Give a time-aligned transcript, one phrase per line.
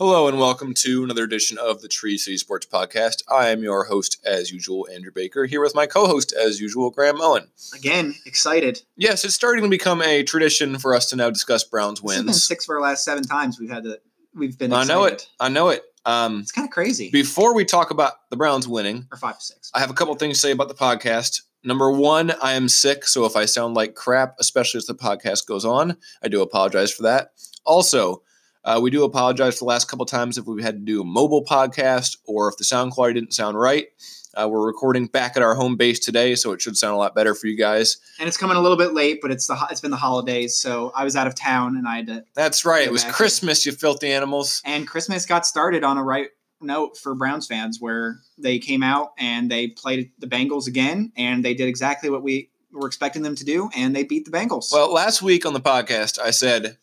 [0.00, 3.22] Hello and welcome to another edition of the Tree City Sports Podcast.
[3.30, 6.88] I am your host, as usual, Andrew Baker, here with my co host, as usual,
[6.90, 7.48] Graham Mullen.
[7.74, 8.80] Again, excited.
[8.96, 12.18] Yes, it's starting to become a tradition for us to now discuss Browns This has
[12.20, 12.42] been wins.
[12.42, 14.00] six of our last seven times we've had to.
[14.34, 14.72] We've been.
[14.72, 15.28] I know it.
[15.38, 15.82] I know it.
[16.06, 17.10] Um, It's kind of crazy.
[17.10, 19.70] before we talk about the Browns winning, or five to six.
[19.74, 21.42] I have a couple things to say about the podcast.
[21.62, 25.44] Number one, I am sick, so if I sound like crap, especially as the podcast
[25.46, 27.32] goes on, I do apologize for that.
[27.66, 28.22] Also,
[28.64, 31.04] uh, we do apologize for the last couple times if we've had to do a
[31.04, 33.88] mobile podcast or if the sound quality didn't sound right.
[34.34, 37.16] Uh, we're recording back at our home base today, so it should sound a lot
[37.16, 37.96] better for you guys.
[38.20, 40.92] and it's coming a little bit late, but it's the it's been the holidays, so
[40.94, 42.24] I was out of town and I had to.
[42.34, 42.86] That's right.
[42.86, 43.04] It was.
[43.04, 44.62] Christmas, you filthy animals.
[44.64, 46.28] And Christmas got started on a right
[46.60, 51.44] note for Browns fans, where they came out and they played the Bengals again, and
[51.44, 54.72] they did exactly what we were expecting them to do, and they beat the Bengals.
[54.72, 56.76] Well, last week on the podcast, I said,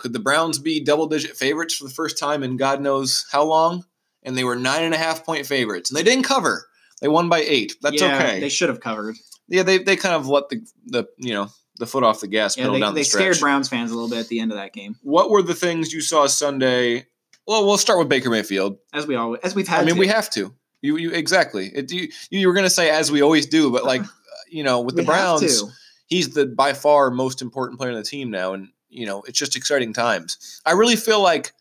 [0.00, 3.44] could the Browns be double digit favorites for the first time in God knows how
[3.44, 3.84] long?
[4.24, 5.90] And they were nine and a half point favorites.
[5.90, 6.66] And they didn't cover.
[7.00, 7.76] They won by eight.
[7.80, 8.40] That's yeah, okay.
[8.40, 9.16] They should have covered.
[9.48, 12.56] yeah, they, they kind of let the, the you know the foot off the gas
[12.56, 13.22] Yeah, pedal they, down they the stretch.
[13.22, 15.54] scared Browns fans a little bit at the end of that game, what were the
[15.54, 17.06] things you saw Sunday?
[17.46, 18.76] Well, we'll start with Baker Mayfield.
[18.92, 19.80] as we always as we've had.
[19.80, 20.00] I mean, to.
[20.00, 20.54] we have to.
[20.82, 21.66] You you exactly.
[21.74, 24.02] It, you you were going to say as we always do, but like
[24.50, 25.64] you know with We the Browns,
[26.06, 29.38] he's the by far most important player on the team now, and you know it's
[29.38, 30.60] just exciting times.
[30.66, 31.52] I really feel like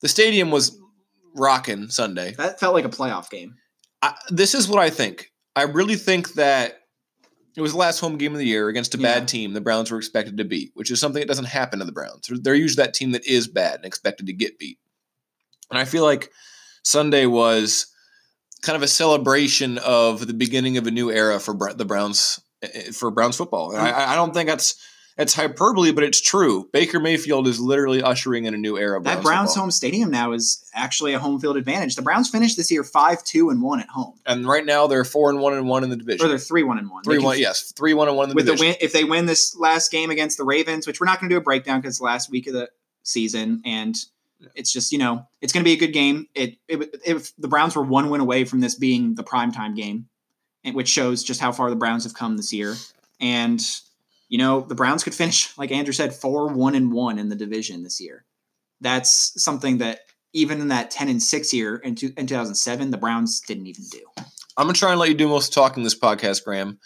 [0.00, 0.78] the stadium was
[1.34, 2.32] rocking Sunday.
[2.38, 3.56] That felt like a playoff game.
[4.00, 5.30] I, this is what I think.
[5.54, 6.78] I really think that
[7.56, 9.18] it was the last home game of the year against a Yeah.
[9.18, 11.84] bad team the Browns were expected to beat, which is something that doesn't happen to
[11.84, 12.28] the Browns.
[12.28, 14.78] They're- usually that team that is bad and expected to get beat.
[15.70, 16.30] And I feel like
[16.82, 17.86] Sunday was
[18.62, 22.90] kind of a celebration of the beginning of a new era for the Browns eh,
[22.92, 23.76] for Browns football.
[23.76, 24.74] I, I don't think that's
[25.16, 26.68] that's hyperbole, but it's true.
[26.72, 29.00] Baker Mayfield is literally ushering in a new era.
[29.02, 29.64] That Browns, football.
[29.64, 31.96] home stadium now is actually a home field advantage.
[31.96, 35.04] The Browns finished this year five two and one at home, and right now they're
[35.04, 36.24] four and one and one in the division.
[36.24, 37.04] or they're three one and one.
[37.04, 38.68] Three one, yes, three one and one in the With the division.
[38.68, 41.34] win, if they win this last game against the Ravens, which we're not going to
[41.34, 42.70] do a breakdown because it's the last week of the
[43.02, 43.96] season, and
[44.54, 46.26] it's just you know it's going to be a good game.
[46.34, 50.06] It, it if the Browns were one win away from this being the primetime game,
[50.64, 52.74] and- which shows just how far the Browns have come this year,
[53.20, 53.60] and
[54.32, 57.36] you know the Browns could finish like Andrew said four one and one in the
[57.36, 58.24] division this year.
[58.80, 60.00] That's something that
[60.32, 63.84] even in that ten and six year in, two, in 2007, the Browns didn't even
[63.90, 64.00] do.
[64.56, 66.78] I'm gonna try and let you do most of talking this podcast, Graham,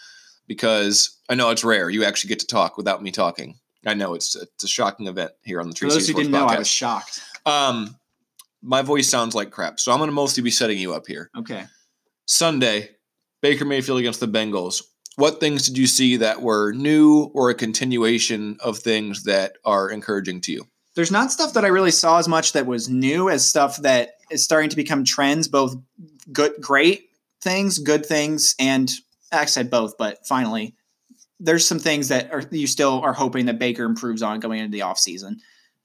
[0.49, 1.89] because I know it's rare.
[1.89, 3.61] You actually get to talk without me talking.
[3.87, 6.33] I know it's it's a shocking event here on the For Tree those who didn't
[6.33, 7.21] know, I was shocked.
[7.47, 7.97] um,
[8.61, 11.31] my voice sounds like crap, so I'm gonna mostly be setting you up here.
[11.39, 11.67] Okay.
[12.27, 12.91] Sunday,
[13.41, 14.83] Baker Mayfield against the Bengals.
[15.17, 19.91] What things did you see that were new or a continuation of things that are
[19.91, 20.67] encouraging to you?
[20.97, 24.15] there's not stuff that I really saw as much that was new as stuff that
[24.31, 25.77] is starting to become trends, both
[26.33, 27.11] good, great
[27.43, 28.91] things, good things, and
[29.31, 30.75] I said both, but finally,
[31.39, 34.73] there's some things that are you still are hoping that Baker improves on going into
[34.73, 35.37] the offseason.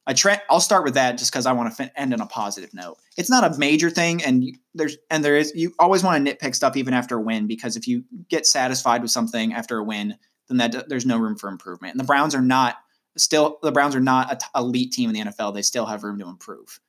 [0.07, 0.41] A trend.
[0.50, 2.97] I'll start with that just because I want to fin- end on a positive note.
[3.17, 6.35] It's not a major thing, and you, there's and there is you always want to
[6.35, 9.84] nitpick stuff even after a win because if you get satisfied with something after a
[9.84, 10.17] win,
[10.47, 11.94] then that there's no room for improvement.
[11.94, 12.78] And the Browns are not
[13.17, 15.53] still the Browns are not a t- elite team in the NFL.
[15.53, 16.79] They still have room to improve.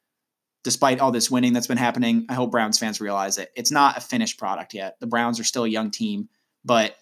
[0.65, 3.51] Despite all this winning that's been happening, I hope Browns fans realize it.
[3.57, 4.99] It's not a finished product yet.
[5.01, 6.29] The Browns are still a young team,
[6.65, 6.97] but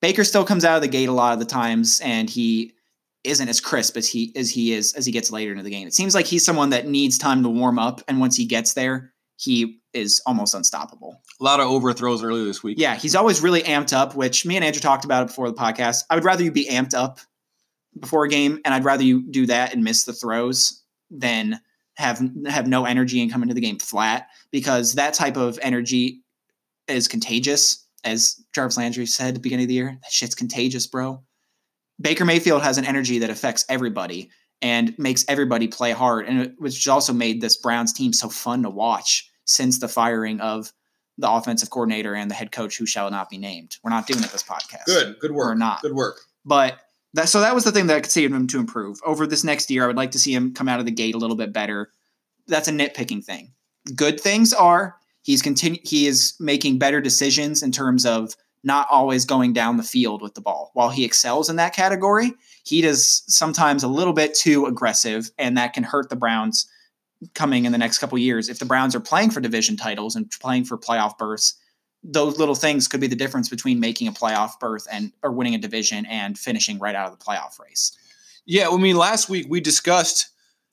[0.00, 2.72] Baker still comes out of the gate a lot of the times and he
[3.26, 5.86] isn't as crisp as he as he is as he gets later into the game.
[5.86, 8.74] It seems like he's someone that needs time to warm up and once he gets
[8.74, 11.20] there, he is almost unstoppable.
[11.40, 12.78] A lot of overthrows earlier this week.
[12.78, 15.56] Yeah, he's always really amped up, which me and Andrew talked about it before the
[15.56, 16.04] podcast.
[16.10, 17.18] I would rather you be amped up
[17.98, 21.60] before a game, and I'd rather you do that and miss the throws than
[21.96, 26.22] have have no energy and come into the game flat because that type of energy
[26.88, 27.84] is contagious.
[28.04, 31.22] As Jarvis Landry said at the beginning of the year, that shit's contagious, bro.
[32.00, 34.30] Baker Mayfield has an energy that affects everybody
[34.62, 38.70] and makes everybody play hard, and which also made this Browns team so fun to
[38.70, 40.72] watch since the firing of
[41.18, 43.76] the offensive coordinator and the head coach who shall not be named.
[43.82, 44.84] We're not doing it this podcast.
[44.86, 45.50] Good, good work.
[45.50, 45.82] Or not.
[45.82, 46.20] Good work.
[46.44, 46.78] But
[47.14, 48.98] that so that was the thing that I could see him to improve.
[49.04, 51.14] Over this next year, I would like to see him come out of the gate
[51.14, 51.90] a little bit better.
[52.46, 53.52] That's a nitpicking thing.
[53.94, 58.34] Good things are he's continue he is making better decisions in terms of
[58.66, 60.70] not always going down the field with the ball.
[60.74, 62.32] While he excels in that category,
[62.64, 66.66] he does sometimes a little bit too aggressive, and that can hurt the Browns
[67.34, 68.48] coming in the next couple years.
[68.48, 71.54] If the Browns are playing for division titles and playing for playoff berths,
[72.02, 75.54] those little things could be the difference between making a playoff berth and or winning
[75.54, 77.96] a division and finishing right out of the playoff race.
[78.46, 80.28] Yeah, I mean, last week we discussed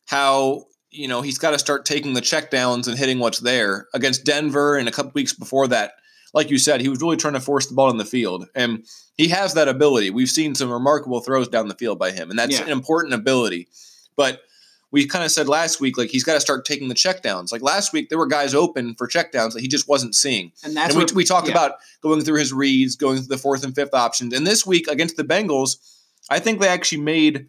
[0.06, 4.24] how you know, he's got to start taking the checkdowns and hitting what's there against
[4.24, 5.94] Denver and a couple weeks before that.
[6.33, 8.85] Like you said, he was really trying to force the ball in the field, and
[9.15, 10.09] he has that ability.
[10.09, 12.65] We've seen some remarkable throws down the field by him, and that's Yeah.
[12.65, 13.68] an important ability.
[14.15, 14.41] But
[14.91, 17.51] we kind of said last week, like he's got to start taking the checkdowns.
[17.51, 20.51] Like last week, there were guys open for checkdowns that he just wasn't seeing.
[20.63, 21.53] And that's and we, what we talked yeah.
[21.53, 24.33] about going through his reads, going through the fourth and fifth options.
[24.33, 25.77] And this week against the Bengals,
[26.30, 27.47] I think they actually made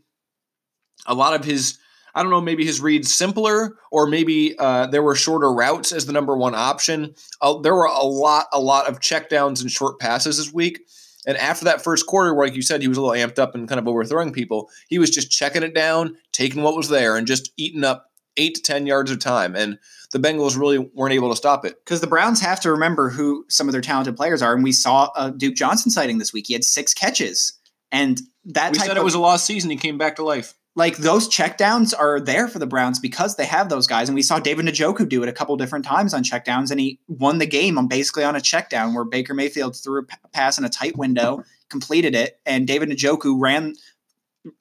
[1.06, 1.78] a lot of his,
[2.14, 6.06] I don't know, maybe his reads simpler, or maybe uh, there were shorter routes as
[6.06, 7.14] the number one option.
[7.40, 10.80] Uh, there were a lot, a lot of checkdowns and short passes this week.
[11.26, 13.54] And after that first quarter, where like you said, he was a little amped up
[13.54, 17.16] and kind of overthrowing people, he was just checking it down, taking what was there,
[17.16, 19.56] and just eating up eight to 10 yards of time.
[19.56, 19.78] And
[20.12, 21.84] the Bengals really weren't able to stop it.
[21.84, 24.72] because the Browns have to remember who some of their talented players are, and we
[24.72, 26.46] saw a Duke Johnson sighting this week.
[26.46, 27.54] He had six catches,
[27.90, 29.70] and that We said of, it was a lost season.
[29.70, 30.54] He came back to life.
[30.76, 34.22] Like those checkdowns are there for the Browns because they have those guys, and we
[34.22, 37.46] saw David Njoku do it a couple different times on checkdowns, and he won the
[37.46, 40.96] game on basically on a checkdown where Baker Mayfield threw a pass in a tight
[40.96, 43.74] window, completed it, and David Njoku ran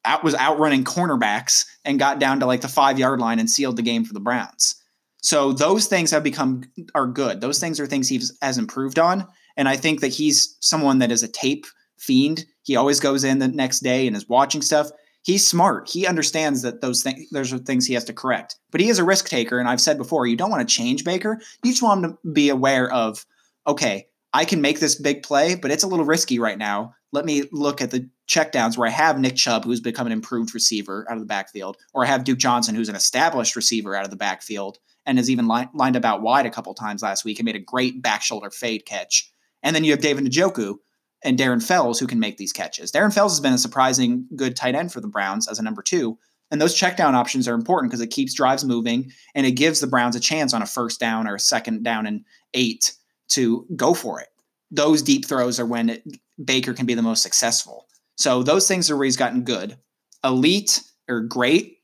[0.06, 3.76] out was outrunning cornerbacks and got down to like the five yard line and sealed
[3.76, 4.76] the game for the Browns.
[5.22, 6.64] So those things have become
[6.94, 7.42] are good.
[7.42, 9.28] Those things are things he has improved on,
[9.58, 11.66] and I think that he's someone that is a tape
[11.98, 12.46] fiend.
[12.62, 14.92] He always goes in the next day and is watching stuff.
[15.24, 15.90] He's smart.
[15.90, 18.58] He understands that those things those are things he has to correct.
[18.72, 21.04] But he is a risk taker, and I've said before, you don't want to change
[21.04, 21.40] Baker.
[21.64, 23.26] You just want him to be aware of,
[23.66, 26.96] okay, I can make this big play, but it's a little risky right now.
[27.12, 30.54] Let me look at the checkdowns where I have Nick Chubb, who's become an improved
[30.54, 34.06] receiver out of the backfield, or I have Duke Johnson, who's an established receiver out
[34.06, 37.24] of the backfield and has even li- lined up out wide a couple times last
[37.24, 39.32] week and made a great back shoulder fade catch.
[39.62, 40.78] And then you have David Njoku
[41.24, 42.92] and Darren Fells who can make these catches.
[42.92, 45.82] Darren Fells has been a surprising good tight end for the Browns as a number
[45.82, 46.18] two.
[46.52, 49.80] And those check down options are important because it keeps drives moving and it gives
[49.80, 52.94] the Browns a chance on a first down or a second down and eight
[53.30, 54.28] to go for it.
[54.70, 56.04] Those deep throws are when it,
[56.44, 57.88] Baker can be the most successful.
[58.18, 59.78] So those things are where he's gotten good.
[60.24, 61.78] Elite or great.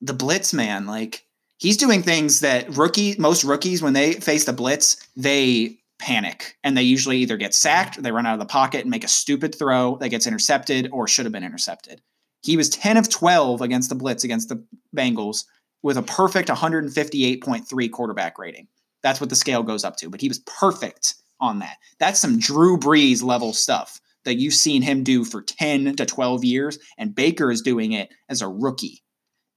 [0.00, 1.24] The blitz man, like
[1.58, 6.76] he's doing things that rookie most rookies when they face the blitz, they panic and
[6.76, 9.08] they usually either get sacked, or they run out of the pocket and make a
[9.08, 12.00] stupid throw that gets intercepted or should have been intercepted.
[12.42, 14.64] He was 10 of 12 against the blitz against the
[14.96, 15.44] Bengals
[15.82, 18.68] with a perfect 158.3 quarterback rating.
[19.02, 21.76] That's what the scale goes up to, but he was perfect on that.
[21.98, 26.44] That's some Drew Brees level stuff that you've seen him do for 10 to 12
[26.44, 29.02] years, and Baker is doing it as a rookie.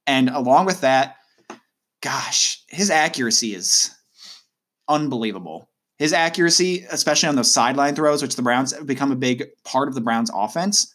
[0.06, 1.16] And along with that,
[2.00, 3.90] gosh, his accuracy is
[4.88, 5.68] unbelievable.
[5.98, 9.88] His accuracy, especially on those sideline throws, which the Browns have become a big part
[9.88, 10.92] of the Browns offense,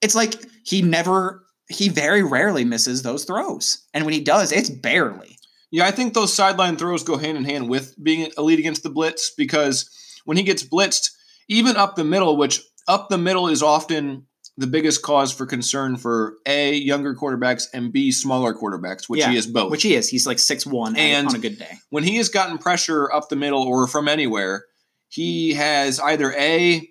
[0.00, 0.34] it's like
[0.64, 3.86] he never, he very rarely misses those throws.
[3.94, 5.38] And when he does, it's barely.
[5.70, 8.90] Yeah, I think those sideline throws go hand in hand with being elite against the
[8.90, 9.88] blitz because
[10.24, 11.10] when he gets blitzed,
[11.48, 14.26] even up the middle, which up the middle is often
[14.56, 19.30] the biggest cause for concern for A, younger quarterbacks, and B, smaller quarterbacks, which Yeah,
[19.30, 19.70] he is both.
[19.70, 20.08] Which he is.
[20.08, 21.78] He's like six one And- on a good day.
[21.90, 24.64] when he has gotten pressure up the middle or from anywhere,
[25.08, 26.86] he has either A,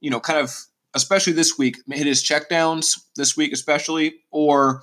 [0.00, 0.54] you know, kind of,
[0.94, 4.82] especially this week, hit his checkdowns this week, especially, or,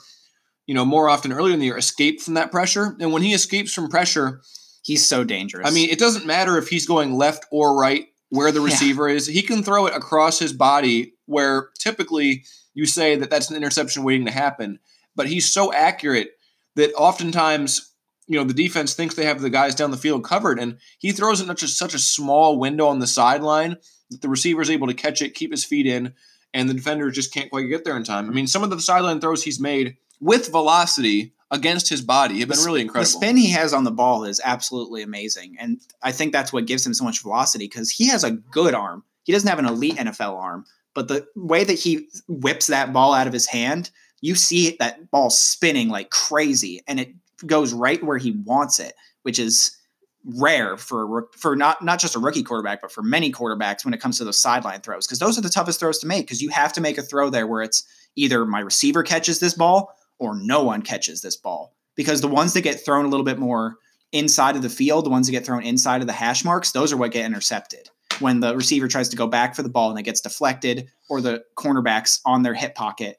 [0.66, 2.96] you know, more often earlier in the year, escape from that pressure.
[3.00, 4.42] And when he escapes from pressure,
[4.86, 5.66] He's so dangerous.
[5.66, 8.66] I mean, it doesn't matter if he's going left or right where the Yeah.
[8.66, 9.28] receiver is.
[9.28, 14.04] He can throw it across his body where typically you say that that's an interception
[14.04, 14.80] waiting to happen.
[15.16, 16.32] But he's so accurate
[16.76, 17.94] that oftentimes,
[18.28, 21.12] you know, the defense thinks they have the guys down the field covered, and he
[21.12, 23.78] throws it in such a, such a small window on the sideline
[24.10, 26.14] that the receiver is able to catch it, keep his feet in,
[26.54, 28.30] and the defender just can't quite get there in time.
[28.30, 32.50] I mean, some of the sideline throws he's made with velocity against his body have
[32.50, 33.20] been really incredible.
[33.20, 35.56] The spin he has on the ball is absolutely amazing.
[35.60, 38.74] And I think that's what gives him so much velocity because he has a good
[38.74, 39.04] arm.
[39.24, 43.14] He doesn't have an elite NFL arm, but the way that he whips that ball
[43.14, 43.90] out of his hand,
[44.22, 47.14] you see that ball spinning like crazy and it
[47.46, 49.78] goes right where he wants it, which is
[50.26, 54.00] rare for for not not just a rookie quarterback but for many quarterbacks when it
[54.00, 56.48] comes to those sideline throws because those are the toughest throws to make because you
[56.48, 57.84] have to make a throw there where it's
[58.16, 62.54] either my receiver catches this ball or no one catches this ball because the ones
[62.54, 63.78] that get thrown a little bit more
[64.12, 66.94] inside of the field, the ones that get thrown inside of the hash marks, those
[66.94, 67.90] are what get intercepted.
[68.20, 71.22] When the receiver tries to go back for the ball and it gets deflected, or
[71.22, 73.18] the cornerbacks on their hip pocket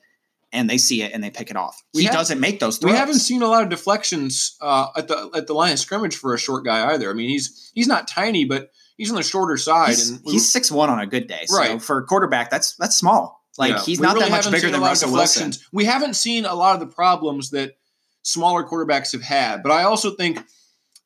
[0.53, 1.83] and they see it and they pick it off.
[1.95, 2.93] We he have- doesn't make those throws.
[2.93, 6.17] We haven't seen a lot of deflections uh, at the at the line of scrimmage
[6.17, 7.11] for a short guy either.
[7.11, 10.51] I mean, he's he's not tiny, but he's on the shorter side, He's, and he's
[10.51, 11.43] six one on a good day.
[11.47, 11.83] So Right.
[11.83, 13.43] for a quarterback, that's that's small.
[13.59, 15.53] Like yeah, he's we not really that much bigger than Russell Wilson.
[15.73, 17.77] We haven't seen a lot of the problems that
[18.23, 19.63] smaller quarterbacks have had.
[19.63, 20.41] But I also think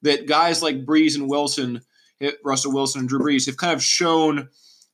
[0.02, 1.82] that guys like Brees and Wilson,
[2.44, 4.48] Russell Wilson and Drew Brees, have kind of shown,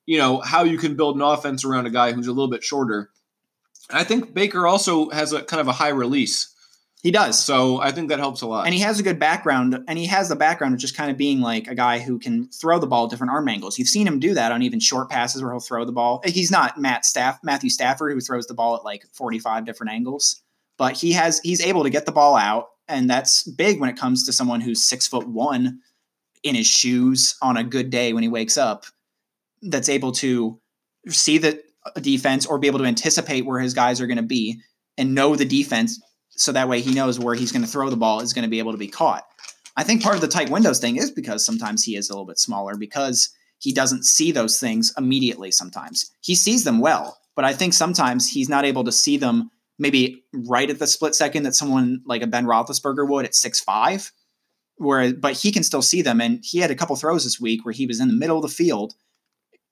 [0.06, 2.62] you know, how you can build an offense around a guy who's a little bit
[2.62, 3.10] shorter.
[3.90, 6.54] And I think Baker also has a kind of a high release.
[7.02, 7.38] He does.
[7.38, 8.64] So I think that helps a lot.
[8.64, 11.18] And he has a good background, and he has the background of just kind of
[11.18, 13.78] being like a guy who can throw the ball at different arm angles.
[13.78, 16.22] You've seen him do that on even short passes where he'll throw the ball.
[16.24, 20.40] He's not Matt Staff, Matthew Stafford, who throws the ball at like 45 different angles,
[20.78, 23.98] but he has he's able to get the ball out, and that's big when it
[23.98, 25.80] comes to someone who's six foot one
[26.44, 28.84] in his shoes on a good day when he wakes up.
[29.62, 30.60] That's able to
[31.08, 31.60] see the
[32.00, 34.60] defense or be able to anticipate where his guys are going to be
[34.96, 37.96] and know the defense so that way he knows where he's going to throw the
[37.96, 39.24] ball is going to be able to be caught.
[39.76, 42.26] I think part of the tight windows thing is because sometimes he is a little
[42.26, 46.10] bit smaller because he doesn't see those things immediately sometimes.
[46.20, 50.22] He sees them well, but I think sometimes he's not able to see them maybe
[50.32, 54.12] right at the split second that someone like a Ben Roethlisberger would at six five,
[54.76, 56.20] where but he can still see them.
[56.20, 58.42] And he had a couple throws this week where he was in the middle of
[58.42, 58.94] the field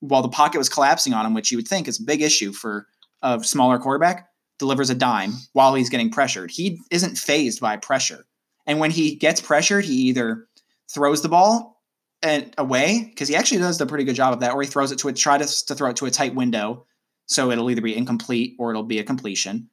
[0.00, 2.52] while the pocket was collapsing on him, which you would think is a big issue
[2.52, 2.86] for
[3.22, 4.28] a smaller quarterback
[4.58, 6.50] delivers a dime while he's getting pressured.
[6.50, 8.26] He isn't fazed by pressure.
[8.66, 10.46] And when he gets pressured, he either
[10.92, 11.82] throws the ball
[12.22, 14.92] and away because he actually does a pretty good job of that, or he throws
[14.92, 16.86] it to a try to, to throw it to a tight window,
[17.26, 19.68] so it'll either be incomplete or it'll be a completion,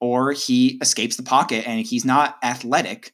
[0.00, 3.12] or he escapes the pocket and he's not athletic,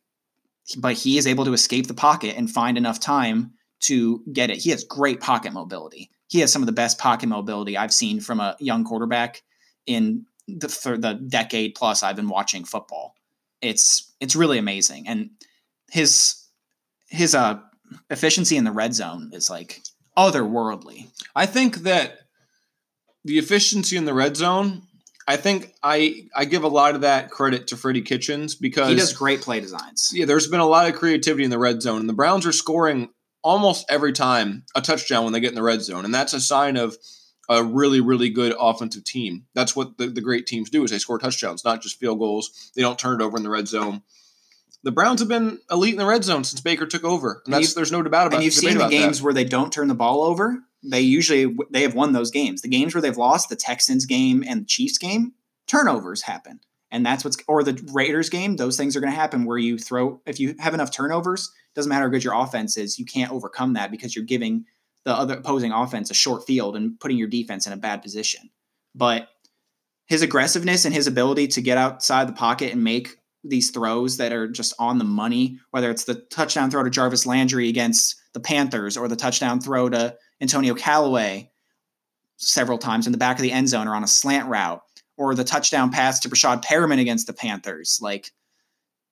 [0.77, 4.59] but he is able to escape the pocket and find enough time to get it.
[4.59, 6.11] He has great pocket mobility.
[6.29, 9.43] He has some of the best pocket mobility I've seen from a young quarterback
[9.87, 13.15] in the, for the decade plus I've been watching football.
[13.61, 15.31] It's it's really amazing, and
[15.91, 16.45] his
[17.09, 17.61] his uh
[18.11, 19.83] efficiency in the red zone is like
[20.17, 21.09] otherworldly.
[21.35, 22.21] I think that
[23.25, 24.83] the efficiency in the red zone.
[25.29, 28.95] I think I I give a lot of that credit to Freddie Kitchens because he
[28.95, 30.11] does great play designs.
[30.13, 32.53] Yeah, there's been a lot of creativity in the red zone, and the Browns are
[32.53, 33.11] scoring
[33.45, 36.41] almost every time a touchdown when they get in the red zone, and that's a
[36.41, 36.97] sign of
[37.51, 39.45] a really, really good offensive team.
[39.55, 42.73] That's what the, the great teams do is they score touchdowns, not just field goals.
[42.75, 44.03] They don't turn it over in the red zone.
[44.83, 47.75] The Browns have been elite in the red zone since Baker took over, and that's
[47.75, 48.35] there's no doubt about.
[48.35, 49.25] And you've seen the games that.
[49.25, 50.63] where they don't turn the ball over.
[50.83, 52.63] They usually they have won those games.
[52.63, 55.33] The games where they've lost, the Texans game and the Chiefs game,
[55.67, 58.57] turnovers happen, and that's what's or the Raiders game.
[58.57, 61.53] Those things are going to happen where you throw if you have enough turnovers.
[61.75, 64.65] Doesn't matter how good your offense is, you can't overcome that because you're giving
[65.05, 68.51] the other opposing offense a short field and putting your defense in a bad position.
[68.95, 69.29] But
[70.07, 74.33] his aggressiveness and his ability to get outside the pocket and make these throws that
[74.33, 78.41] are just on the money, whether it's the touchdown throw to Jarvis Landry against the
[78.41, 81.51] Panthers or the touchdown throw to Antonio Callaway
[82.37, 84.83] several times in the back of the end zone or on a slant route,
[85.17, 88.31] or the touchdown pass to Breshad Perriman against the Panthers, like,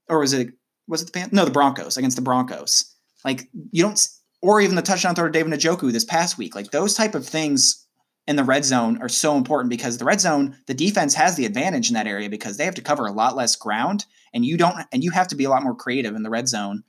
[0.09, 0.51] or was it
[0.89, 1.31] was it the Pan?
[1.33, 2.95] No, the Broncos against the Broncos.
[3.25, 4.09] Like you don't
[4.43, 6.55] or even the touchdown throw to David Njoku this past week.
[6.55, 7.87] Like those type of things
[8.27, 11.47] in the red zone are so important because the red zone, the defense has the
[11.47, 14.05] advantage in that area because they have to cover a lot less ground
[14.35, 16.49] and you don't and you have to be a lot more creative in the red
[16.49, 16.85] zone,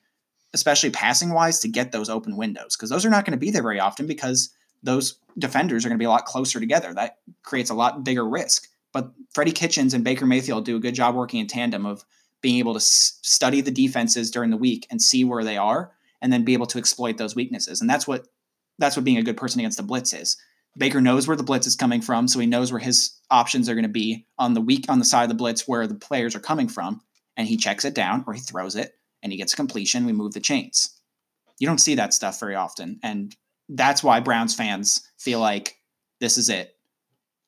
[0.53, 3.51] especially passing wise to get those open windows because those are not going to be
[3.51, 4.49] there very often because
[4.83, 6.93] those defenders are going to be a lot closer together.
[6.93, 8.67] That creates a lot bigger risk.
[8.93, 12.05] But Freddie Kitchens and Baker Mayfield do a good job working in tandem of
[12.41, 15.91] being able to s- study the defenses during the week and see where they are
[16.21, 17.81] and then be able to exploit those weaknesses.
[17.81, 18.27] And that's what
[18.79, 20.37] that's what being a good person against the blitz is.
[20.77, 23.73] Baker knows where the blitz is coming from, so he knows where his options are
[23.73, 26.35] going to be on the weak on the side of the blitz where the players
[26.35, 27.01] are coming from,
[27.35, 30.05] and he checks it down or he throws it and he gets completion.
[30.05, 30.99] We move the chains.
[31.59, 33.35] You don't see that stuff very often, and
[33.69, 35.75] that's why Browns fans feel like
[36.19, 36.75] this is it.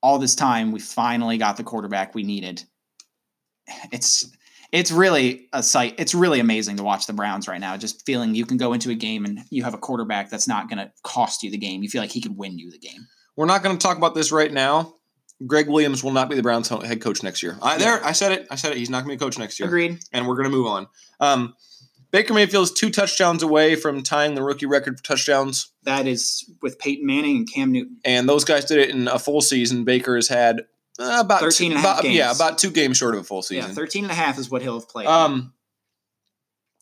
[0.01, 2.63] All this time, we finally got the quarterback we needed.
[3.91, 4.25] It's
[4.71, 5.95] it's really a sight.
[5.97, 7.75] It's really amazing to watch the Browns right now.
[7.77, 10.69] Just feeling you can go into a game and you have a quarterback that's not
[10.69, 11.81] going to cost you the game.
[11.81, 13.07] You feel like he could win you the game.
[13.35, 14.95] We're not going to talk about this right now.
[15.47, 17.57] Gregg Williams will not be the Browns head coach next year.
[17.61, 18.47] I, there, I said it.
[18.49, 18.77] I said it.
[18.77, 19.67] He's not going to be a coach next year.
[19.67, 19.99] Agreed.
[20.11, 20.87] And we're going to move on.
[21.19, 21.55] Um,
[22.11, 25.71] Baker Mayfield is two touchdowns away from tying the rookie record for touchdowns.
[25.83, 27.97] That is with Peyton Manning and Cam Newton.
[28.03, 29.83] And those guys did it in a full season.
[29.85, 30.61] Baker has had
[30.99, 32.15] uh, about 13 two, and a half about, games.
[32.15, 33.69] Yeah, about two games short of a full season.
[33.69, 35.07] Yeah, 13 and a half is what he'll have played.
[35.07, 35.53] Um,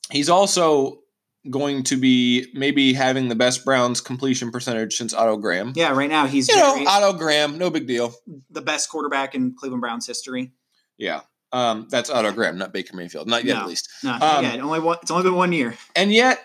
[0.09, 1.01] he's also
[1.49, 5.73] going to be maybe having the best Browns completion percentage since Otto Graham.
[5.75, 8.13] yeah, right now he's You know, Otto Graham, no big deal.
[8.49, 10.51] the best quarterback in Cleveland Browns history.
[10.97, 11.21] Yeah.
[11.53, 13.27] Um, that's Otto Graham, not Baker Mayfield.
[13.27, 13.61] Not yet, No.
[13.61, 13.89] at least.
[14.03, 15.75] No, Um, yeah, only one, it's only been one year.
[15.95, 16.43] And yet,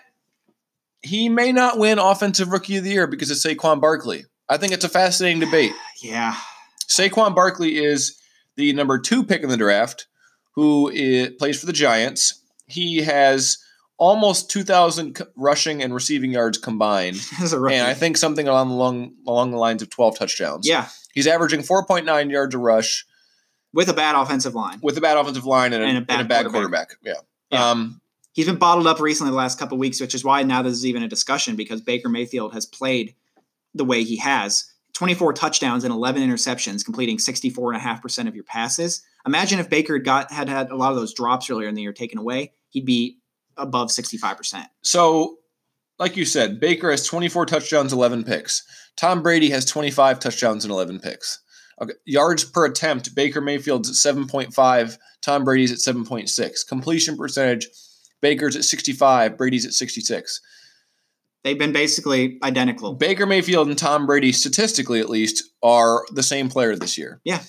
[1.01, 4.23] he may not win Offensive Rookie of the Year because it's Saquon Barkley.
[4.47, 5.73] I think it's a fascinating debate.
[6.01, 6.35] Yeah,
[6.87, 8.17] Saquon Barkley is
[8.55, 10.07] the number two pick in the draft,
[10.55, 10.89] who
[11.37, 12.39] plays for the Giants.
[12.67, 13.57] He has
[14.03, 19.51] almost 2,000 c- rushing and receiving yards combined, and I think something along along along
[19.51, 20.67] the lines of 12 touchdowns.
[20.67, 23.05] yeah, he's averaging 4.9 yards a rush
[23.73, 24.79] with a bad offensive line.
[24.83, 26.89] with a bad offensive line and a, And a and bad a bad quarterback.
[26.99, 27.21] quarterback.
[27.51, 27.57] Yeah.
[27.57, 27.69] Yeah.
[27.71, 28.01] Um,
[28.33, 30.87] He's been bottled up recently the last couple weeks, which is why now this is
[30.87, 33.13] even a discussion because Baker Mayfield has played
[33.75, 34.71] the way he has.
[34.93, 39.03] 24 touchdowns and 11 interceptions, completing 64.5% of your passes.
[39.27, 41.83] Imagine if Baker had got had had a lot of those drops earlier in the
[41.83, 43.19] year taken away, he'd be
[43.57, 44.65] above 65%.
[44.81, 45.37] So,
[45.99, 48.63] like you said, Baker has 24 touchdowns, 11 picks.
[48.97, 51.39] Tom Brady has 25 touchdowns and 11 picks.
[51.81, 51.93] Okay.
[52.05, 56.67] Yards per attempt, Baker Mayfield's at 7.5, Tom Brady's at 7.6.
[56.67, 57.67] Completion percentage,
[58.21, 60.41] Baker's at 65, Brady's at 66.
[61.43, 62.93] They've been basically identical.
[62.93, 67.19] Baker Mayfield and Tom Brady, statistically at least, are the same player this year.
[67.25, 67.41] Yeah.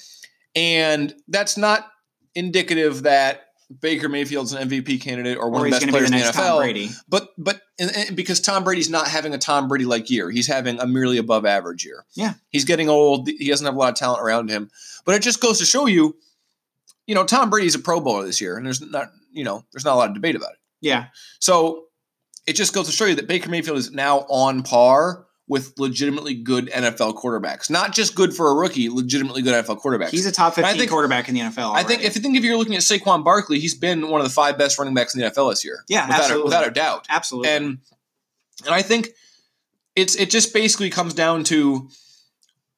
[0.56, 1.86] And that's not
[2.34, 3.43] indicative that
[3.80, 6.16] Baker Mayfield's an MVP candidate or one Or of the best to be players the
[6.16, 6.42] in the next NFL.
[6.42, 6.90] Tom Brady.
[7.08, 10.46] But but and, and because Tom Brady's not having a Tom Brady like year, he's
[10.46, 12.04] having a merely above average year.
[12.14, 12.34] Yeah.
[12.50, 13.28] he's getting old.
[13.28, 14.70] He doesn't have a lot of talent around him.
[15.04, 16.16] But it just goes to show you,
[17.06, 19.84] you know, Tom Brady's a Pro Bowler this year, and there's not you know there's
[19.84, 20.58] not a lot of debate about it.
[20.80, 21.06] Yeah.
[21.40, 21.84] So
[22.46, 26.34] it just goes to show you that Baker Mayfield is now on par with legitimately
[26.34, 27.68] good NFL quarterbacks.
[27.68, 30.10] Not just good for a rookie, legitimately good NFL quarterbacks.
[30.10, 31.74] He's a top I 15 think- quarterback in the NFL.
[31.74, 34.26] I think if you think if you're looking at Saquon Barkley, he's been one of
[34.26, 35.84] the five best running backs in the NFL this year.
[35.88, 36.44] Yeah, without a, absolutely.
[36.44, 37.06] without a doubt.
[37.10, 37.50] Absolutely.
[37.50, 37.78] And
[38.64, 39.10] and I think
[39.94, 41.88] it's it just basically comes down to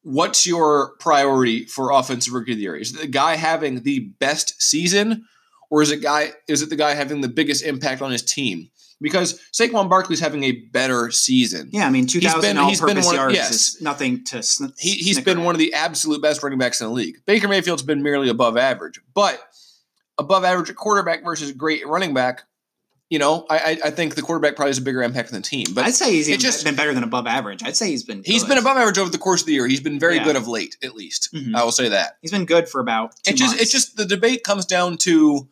[0.01, 2.75] what's your priority for offensive rookie of the year?
[2.75, 5.25] Is it the guy having the best season,
[5.69, 8.69] or is it guy is it the guy having the biggest impact on his team?
[8.99, 11.69] Because Saquon Barkley's having a better season.
[11.71, 13.51] yeah, I mean, 2,000 been- all he's been one- yards yes.
[13.51, 15.45] is nothing to sn- He, he's been at.
[15.45, 17.17] one of the absolute best running backs in the league.
[17.27, 19.39] Baker Mayfield's been merely above average, but
[20.17, 22.43] above average quarterback versus great running back.
[23.09, 25.47] You know, I, I I think the quarterback probably has a bigger impact than the
[25.47, 25.67] team.
[25.73, 27.61] But I'd say he's even just- been better than above average.
[27.63, 28.49] I'd say he's been He's good.
[28.49, 29.65] been above average over the course of the year.
[29.67, 30.23] He's been very Yeah.
[30.25, 31.29] good of late, at least.
[31.33, 31.55] Mhm.
[31.55, 32.17] I will say that.
[32.21, 33.63] He's been good for about two It just months.
[33.63, 35.47] it just the debate comes down to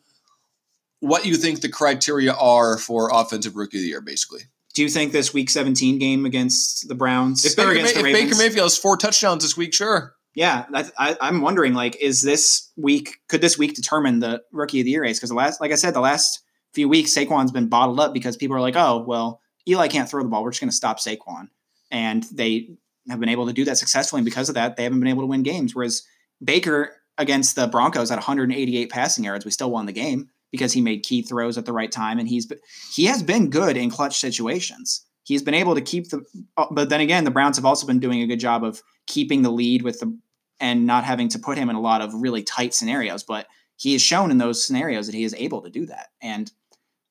[1.06, 4.42] what you think the criteria are for offensive rookie of the year, basically.
[4.74, 8.02] Do you think this Week 17 game against the Browns If Baker, May, against if
[8.02, 10.14] Baker Mayfield has four touchdowns this week, sure.
[10.34, 10.66] yeah,
[10.98, 14.90] I, I'm wondering like, is this week could this week determine the Rookie of the
[14.90, 15.18] Year race?
[15.18, 16.42] Because the last, like I said, the last
[16.74, 20.22] few weeks Saquon's been bottled up because people are like, oh well, Eli can't throw
[20.22, 20.44] the ball.
[20.44, 21.48] We're just going to stop Saquon,
[21.90, 22.68] and they
[23.08, 24.20] have been able to do that successfully.
[24.20, 25.74] And because of that, they haven't been able to win games.
[25.74, 26.02] Whereas
[26.44, 30.80] Baker against the Broncos at 188 passing yards, we still won the game because he
[30.80, 32.50] made key throws at the right time, and he's
[32.92, 35.04] he has been good in clutch situations.
[35.24, 36.24] He's been able to keep the,
[36.56, 39.42] uh, but then again, the Browns have also been doing a good job of keeping
[39.42, 40.16] the lead with the
[40.58, 43.22] and not having to put him in a lot of really tight scenarios.
[43.22, 46.50] But he has shown in those scenarios that he is able to do that, and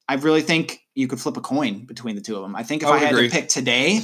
[0.08, 2.56] I really think you could flip a coin between the two of them.
[2.56, 3.30] I think if I I, had agree.
[3.30, 4.02] to pick today,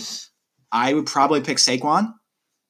[0.71, 2.13] I would probably pick Saquon,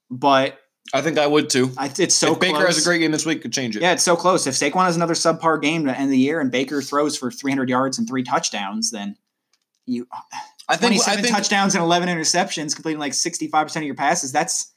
[0.10, 0.60] but
[0.94, 1.72] I think I would too.
[1.78, 2.76] I, it's so if Baker close.
[2.76, 3.82] has a great game this week, could change it.
[3.82, 4.46] Yeah, it's so close.
[4.46, 7.70] If Saquon has another subpar game to end the year and Baker throws for 300
[7.70, 9.16] yards and three touchdowns, then
[9.86, 10.08] you
[10.68, 10.94] I think.
[10.94, 14.32] I 27 think touchdowns and 11 interceptions, completing like 65% of your passes.
[14.32, 14.74] That's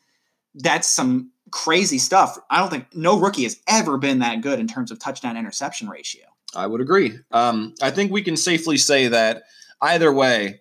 [0.55, 2.39] that's some crazy stuff.
[2.51, 5.89] I don't think no rookie has ever been that good in terms of touchdown interception
[5.89, 6.25] ratio.
[6.55, 7.19] I would agree.
[7.33, 9.43] Um, I think we can safely say that
[9.83, 10.61] either way,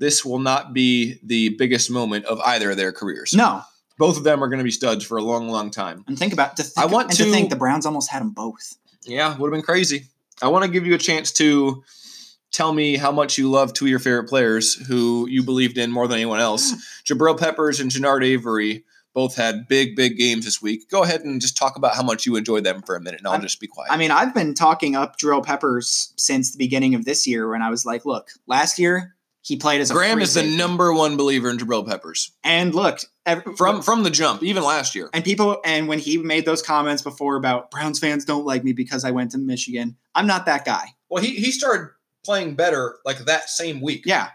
[0.00, 3.32] this will not be the biggest moment of either of their careers.
[3.34, 3.62] No,
[3.98, 6.04] Both of them are going to be studs for a long, long time.
[6.08, 8.20] and think about to think, I want and to, to- think the Browns almost had
[8.22, 8.76] them both.
[9.04, 10.06] Yeah, would have been crazy.
[10.42, 11.82] I want to give you a chance to
[12.50, 15.90] tell me how much you love two of your favorite players who you believed in
[15.92, 16.72] more than anyone else.
[17.04, 20.90] Jabril Peppers and Genard Avery both had big, big games this week.
[20.90, 23.26] Go ahead and just talk about how much you enjoyed them for a minute, and
[23.28, 23.92] I'll I'm- just be quiet.
[23.92, 27.62] I mean, I've been talking up Drill Peppers since the beginning of this year when
[27.62, 30.92] I was like, look, last year he played as a Graham free is the number
[30.94, 35.10] one believer in Jabril Peppers and look every, from from the jump, even last year.
[35.12, 38.72] And people, and when he made those comments before about Browns fans don't like me
[38.72, 40.86] because I went to Michigan, I'm not that guy.
[41.10, 41.90] Well, he he started
[42.24, 44.04] playing better like that same week.
[44.06, 44.30] Yeah.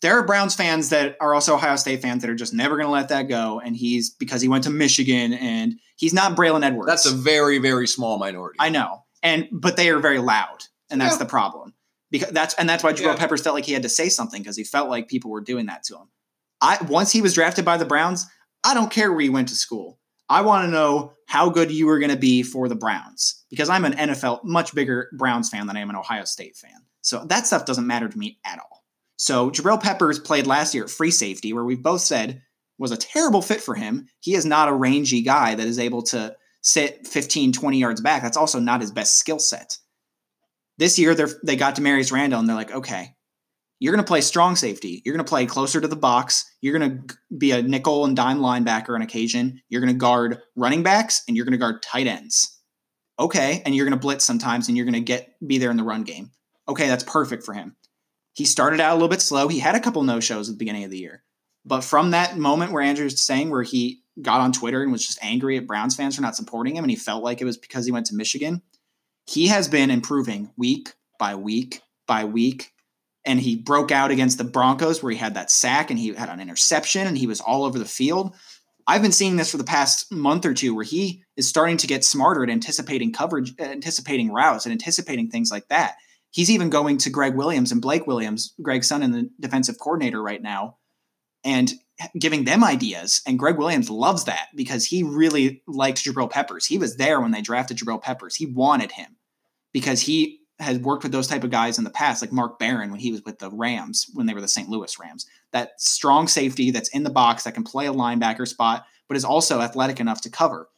[0.00, 2.86] There are Browns fans that are also Ohio State fans that are just never going
[2.86, 3.60] to let that go.
[3.64, 6.88] And he's because he went to Michigan and he's not Braylon Edwards.
[6.88, 8.56] That's a very very small minority.
[8.58, 9.04] I know.
[9.22, 10.64] And, but they are very loud.
[10.90, 11.74] And that's the problem.
[12.10, 13.16] Because that's, and that's why Jabril Yeah.
[13.16, 15.66] Peppers felt like he had to say something because he felt like people were doing
[15.66, 16.08] that to him.
[16.60, 18.26] I, once he was drafted by the Browns,
[18.64, 19.98] I don't care where you went to school.
[20.28, 23.68] I want to know how good you were going to be for the Browns because
[23.68, 26.80] I'm an NFL, much bigger Browns fan than I am an Ohio State fan.
[27.02, 28.84] So that stuff doesn't matter to me at all.
[29.16, 32.42] So Jabril Peppers played last year at free safety, where we've both said
[32.78, 34.06] was a terrible fit for him.
[34.20, 38.22] He is not a rangy guy that is able to sit 15, 20 yards back.
[38.22, 39.78] That's also not his best skill set.
[40.78, 43.14] This year, they're they got Damarious Randall, and they're like, okay,
[43.80, 45.02] you're going to play strong safety.
[45.04, 46.44] You're going to play closer to the box.
[46.60, 49.60] You're going to be a nickel and dime linebacker on occasion.
[49.68, 52.56] You're going to guard running backs, and you're going to guard tight ends.
[53.20, 55.76] Okay, and you're going to blitz sometimes, and you're going to get be there in
[55.76, 56.30] the run game.
[56.68, 57.76] Okay, that's perfect for him.
[58.34, 59.48] He started out a little bit slow.
[59.48, 61.24] He had a couple no shows at the beginning of the year,
[61.64, 65.18] but from that moment where Andrew's saying where he got on Twitter and was just
[65.22, 67.84] angry at Browns fans for not supporting him, and he felt like it was because
[67.84, 68.62] he went to Michigan.
[69.28, 72.72] He has been improving week by week by week.
[73.26, 76.30] And he broke out against the Broncos where he had that sack and he had
[76.30, 78.34] an interception and he was all over the field.
[78.86, 81.86] I've been seeing this for the past month or two where he is starting to
[81.86, 85.96] get smarter at anticipating coverage, uh, anticipating routes, and anticipating things like that.
[86.30, 90.22] He's even going to Gregg Williams and Blake Williams, Gregg's son and the defensive coordinator
[90.22, 90.78] right now,
[91.44, 91.70] and
[92.18, 93.20] giving them ideas.
[93.26, 96.64] And Gregg Williams loves that because he really likes Jabril Peppers.
[96.64, 98.36] He was there when they drafted Jabril Peppers.
[98.36, 99.17] He wanted him
[99.78, 102.90] because he has worked with those type of guys in the past, like Mark Barron
[102.90, 104.68] when he was with the Rams when they were the St.
[104.68, 105.26] Louis Rams.
[105.52, 109.24] That strong safety that's in the box that can play a linebacker spot, but is
[109.24, 110.68] also athletic enough to cover.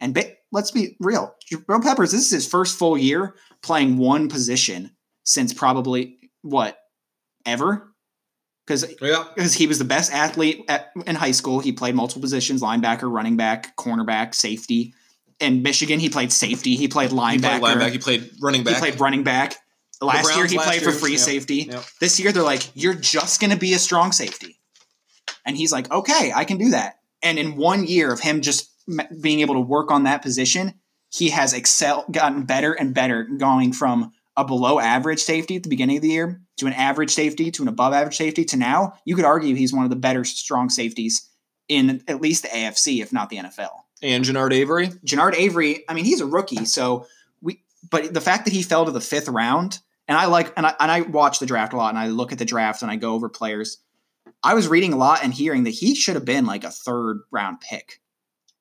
[0.00, 2.12] And ba- let's be real, Jabril Peppers.
[2.12, 6.78] This is his first full year playing one position since probably what
[7.46, 7.90] ever
[8.66, 9.24] because Yeah.
[9.34, 11.60] because he was the best athlete at, in high school.
[11.60, 14.94] He played multiple positions: linebacker, running back, cornerback, safety.
[15.40, 16.76] In Michigan, he played safety.
[16.76, 17.58] He played He linebacker.
[17.60, 17.90] played linebacker.
[17.92, 18.74] He played running back.
[18.74, 19.56] He played running back.
[20.00, 21.68] Last year, he last played for free yeah, safety.
[21.70, 21.82] yeah.
[22.00, 24.58] This year, they're like, "You're just going to be a strong safety,"
[25.46, 28.70] and he's like, "Okay, I can do that." And in one year of him just
[28.88, 30.74] m- being able to work on that position,
[31.10, 35.68] he has excel gotten better and better, going from a below average safety at the
[35.68, 38.94] beginning of the year to an average safety to an above average safety to now.
[39.04, 41.28] You could argue he's one of the better strong safeties
[41.68, 43.83] in at least the AFC, if not the NFL.
[44.02, 44.88] And Genard Avery.
[45.06, 47.06] Genard Avery, I mean, he's a rookie, so
[47.40, 47.62] we.
[47.90, 49.78] But the fact that he fell to the fifth round,
[50.08, 52.32] and I like, and I and I watch the draft a lot, and I look
[52.32, 53.78] at the draft and I go over players.
[54.42, 57.20] I was reading a lot and hearing that he should have been like a third
[57.30, 58.00] round pick,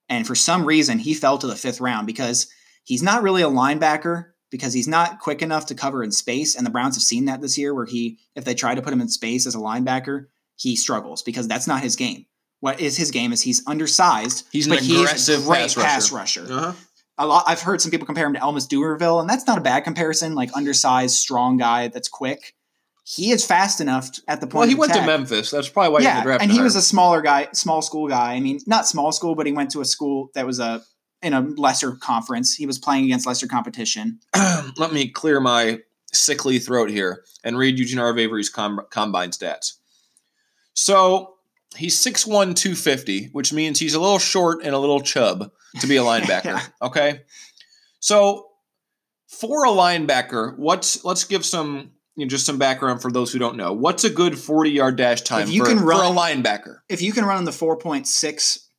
[0.07, 2.47] and for some reason he fell to the fifth round because
[2.83, 6.63] he's not really a linebacker because he's not quick enough to cover in space, and
[6.63, 9.01] the Browns have seen that this year where he, if they try to put him
[9.01, 12.27] in space as a linebacker, he struggles because that's not his game.
[12.63, 14.47] What is his game is he's undersized.
[14.53, 16.43] He's an but he a aggressive great pass pass rusher.
[16.43, 16.73] rusher Uh-huh.
[17.17, 19.61] a lot I've heard some people compare him to Elvis Dumervil, and that's not a
[19.61, 20.33] bad comparison.
[20.33, 22.55] Like undersized, strong guy that's quick.
[23.03, 24.59] He is fast enough at the point.
[24.59, 25.05] Well, he of went to.
[25.05, 25.51] Memphis.
[25.51, 26.63] That's probably why he yeah, drafted and he higher.
[26.63, 28.31] was a smaller guy, small school guy.
[28.31, 30.83] I mean, not small school, but he went to a school that was a
[31.21, 32.55] in a lesser conference.
[32.55, 34.21] He was playing against lesser competition.
[34.77, 35.81] Let me clear my
[36.13, 39.73] sickly throat here and read Genard Avery's com- combine stats.
[40.75, 41.32] So
[41.75, 45.97] he's 6'1", 250, which means he's a little short and a little chub to be
[45.97, 46.45] a linebacker.
[46.45, 46.61] Yeah.
[46.81, 47.21] Okay.
[47.99, 48.47] So
[49.27, 53.39] for a linebacker, what's let's give some you know, just some background for those who
[53.39, 53.73] don't know.
[53.73, 56.79] What's a good 40 yard dash time if you for, can for run- a linebacker?
[56.89, 58.69] If you can run in the four point six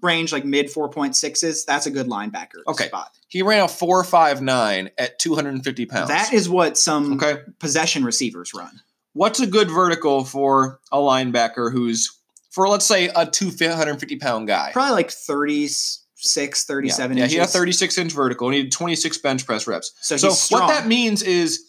[0.00, 2.86] range, like mid four point sixes, that's a good linebacker Okay.
[2.86, 3.10] spot.
[3.28, 6.08] He ran a 4.59 at 250 pounds.
[6.08, 7.40] That is what some okay.
[7.60, 8.80] possession receivers run.
[9.14, 12.18] What's a good vertical for a linebacker who's
[12.52, 14.70] for let's say a 250 pound guy?
[14.72, 17.32] Probably like 36, 37 yeah, inches.
[17.32, 19.92] he had a 36 inch vertical and he did 26 bench press reps.
[20.00, 21.64] So, So what that means is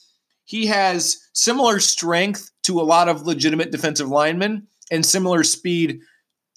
[0.46, 6.02] he has similar strength to a lot of legitimate defensive linemen and similar speed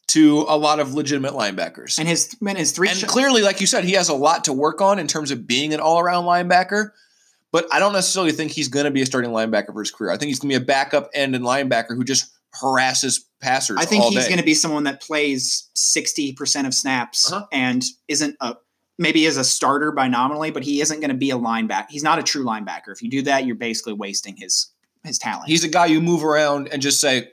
[0.08, 1.98] to a lot of legitimate linebackers.
[1.98, 4.44] and his and his three And sh- clearly, like you said, he has a lot
[4.44, 6.90] to work on in terms of being an all around linebacker.
[7.52, 10.10] But I don't necessarily think he's going to be a starting linebacker for his career.
[10.10, 12.30] I think he's going to be a backup end and linebacker who just
[12.61, 13.79] harasses passers.
[13.79, 17.47] I think he's going to be someone that plays sixty percent of snaps Uh-huh.
[17.53, 18.57] and isn't a
[18.99, 21.87] maybe is a starter by nominally, but he isn't going to be a linebacker.
[21.90, 22.88] He's not a true linebacker.
[22.88, 24.73] If you do that, you're basically wasting his
[25.05, 25.49] his talent.
[25.49, 27.29] He's a guy you move around and just say,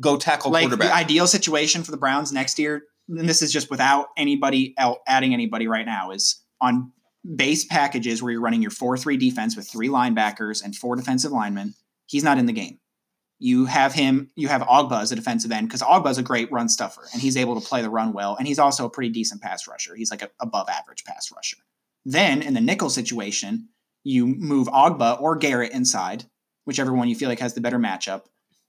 [0.00, 3.52] "Go tackle like quarterback." the ideal situation for the Browns next year, and this is
[3.52, 6.92] just without anybody out adding anybody right now, is on
[7.36, 11.32] base packages where you're running your four three defense with three linebackers and four defensive
[11.32, 11.74] linemen.
[12.06, 12.78] He's not in the game.
[13.38, 14.30] You have him.
[14.34, 17.36] You have Ogbah as a defensive end because Ogbah's a great run stuffer and he's
[17.36, 19.94] able to play the run well, and he's also a pretty decent pass rusher.
[19.94, 21.58] He's like a above average pass rusher.
[22.04, 23.68] Then in the nickel situation,
[24.04, 26.24] you move Ogba or Garrett inside,
[26.64, 28.22] whichever one you feel like has the better matchup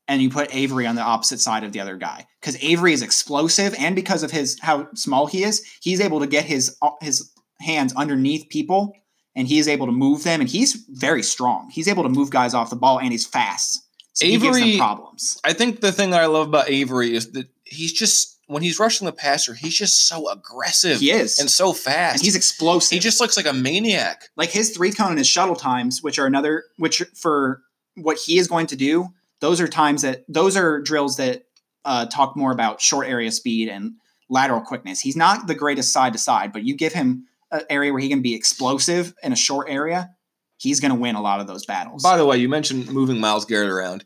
[0.09, 3.03] and you put Avery on the opposite side of the other guy because Avery is
[3.03, 7.31] explosive, and because of his how small he is, he's able to get his his
[7.61, 8.93] hands underneath people,
[9.35, 11.69] and he is able to move them, and he's very strong.
[11.69, 13.85] He's able to move guys off the ball, and he's fast.
[14.19, 15.39] So Avery- problems.
[15.43, 18.79] I think the thing that I love about Avery is that he's just when he's
[18.79, 21.37] rushing the passer, he's just so aggressive He is.
[21.37, 22.15] and so fast.
[22.15, 22.95] And he's explosive.
[22.95, 24.29] he just looks like a maniac.
[24.35, 27.61] like his three cone and his shuttle times, which are another, which for
[27.95, 31.43] what he is going to do, those are times that those are drills that
[31.85, 33.93] uh, talk more about short area speed and
[34.29, 34.99] lateral quickness.
[34.99, 38.09] He's not the greatest side to side, but you give him an area where he
[38.09, 40.09] can be explosive in a short area,
[40.59, 42.03] he's going to win a lot of those battles.
[42.03, 44.05] By the way, you mentioned moving Myles Garrett around.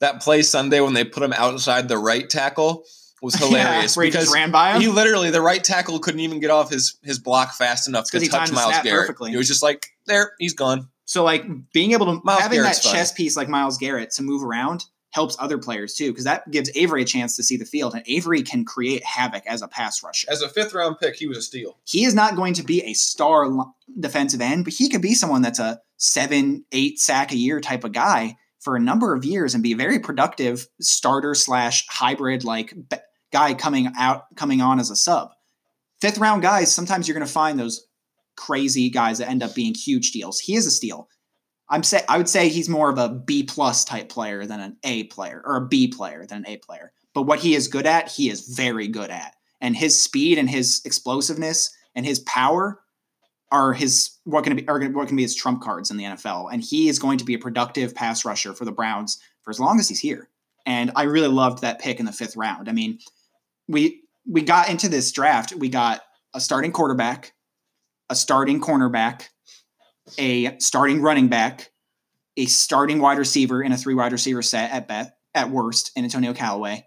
[0.00, 2.84] That play Sunday when they put him outside the right tackle
[3.22, 4.80] was hilarious where he just because ran by him.
[4.80, 8.18] he literally the right tackle couldn't even get off his his block fast enough to
[8.26, 9.02] touch Myles Garrett.
[9.02, 9.32] perfectly.
[9.32, 10.88] It was just like there, he's gone.
[11.04, 14.22] So like being able to Myles having Garrett's that chess piece like Myles Garrett to
[14.22, 17.64] move around helps other players too because that gives Avery a chance to see the
[17.64, 20.28] field and Avery can create havoc as a pass rusher.
[20.30, 21.78] As a fifth round pick, he was a steal.
[21.84, 23.50] He is not going to be a star
[23.98, 27.84] defensive end, but he could be someone that's a seven, eight sack a year type
[27.84, 32.44] of guy for a number of years and be a very productive starter slash hybrid
[32.44, 32.74] like
[33.32, 35.30] guy coming out coming on as a sub.
[36.00, 37.86] Fifth round guys, sometimes you're going to find those
[38.36, 40.38] crazy guys that end up being huge deals.
[40.40, 41.08] He is a steal.
[41.70, 44.76] I'm say I would say he's more of a B plus type player than an
[44.82, 46.92] A player or a B player than an A player.
[47.14, 49.34] But what he is good at, he is very good at.
[49.60, 52.80] And his speed and his explosiveness and his power
[53.52, 56.52] are his what can be are what can be his trump cards in the NFL.
[56.52, 59.60] And he is going to be a productive pass rusher for the Browns for as
[59.60, 60.28] long as he's here.
[60.66, 62.68] And I really loved that pick in the fifth round.
[62.68, 62.98] I mean,
[63.68, 65.54] we we got into this draft.
[65.54, 66.02] We got
[66.34, 67.32] a starting quarterback,
[68.08, 69.28] a starting cornerback,
[70.18, 71.70] a starting running back,
[72.36, 76.04] a starting wide receiver in a three wide receiver set at bet at worst in
[76.04, 76.84] Antonio Callaway,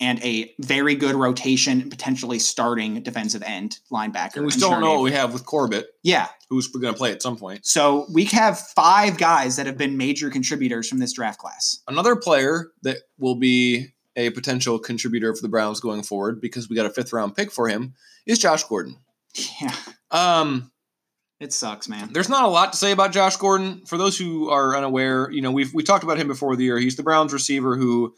[0.00, 4.36] and a very good rotation, potentially starting defensive end linebacker.
[4.36, 6.28] And we still don't know what we have with Corbett, Yeah.
[6.50, 7.64] who's going to play at some point.
[7.64, 11.80] So we have five guys that have been major contributors from this draft class.
[11.86, 16.74] Another player that will be a potential contributor for the Browns going forward because we
[16.76, 17.94] got a fifth round pick for him
[18.26, 18.96] is Josh Gordon.
[19.60, 19.74] Yeah.
[20.10, 20.70] Um,
[21.44, 22.08] It sucks, man.
[22.14, 23.82] there's not a lot to say about Josh Gordon.
[23.84, 26.78] For those who are unaware, you know, we've we talked about him before the year.
[26.78, 28.14] He's the Browns receiver who